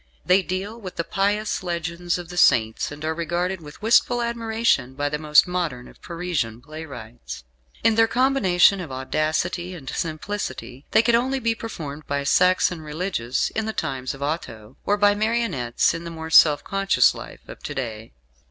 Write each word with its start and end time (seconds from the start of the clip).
They 0.25 0.41
deal 0.41 0.81
with 0.81 0.95
the 0.95 1.03
pious 1.03 1.61
legends 1.61 2.17
of 2.17 2.29
the 2.29 2.35
Saints, 2.35 2.91
and 2.91 3.05
are 3.05 3.13
regarded 3.13 3.61
with 3.61 3.83
wistful 3.83 4.23
admiration 4.23 4.95
by 4.95 5.09
the 5.09 5.19
most 5.19 5.47
modern 5.47 5.87
of 5.87 6.01
Parisian 6.01 6.59
playwrights. 6.59 7.43
In 7.83 7.93
their 7.93 8.07
combination 8.07 8.79
of 8.81 8.91
audacity 8.91 9.75
and 9.75 9.87
simplicity 9.87 10.87
they 10.89 11.03
could 11.03 11.13
only 11.13 11.37
be 11.39 11.53
performed 11.53 12.07
by 12.07 12.23
Saxon 12.23 12.81
religious 12.81 13.51
in 13.51 13.67
the 13.67 13.73
times 13.73 14.15
of 14.15 14.23
Otho, 14.23 14.75
or 14.87 14.97
by 14.97 15.13
marionettes 15.13 15.93
in 15.93 16.03
the 16.03 16.09
more 16.09 16.31
self 16.31 16.63
conscious 16.63 17.13
life 17.13 17.41
of 17.47 17.61
to 17.61 17.75
day. 17.75 18.11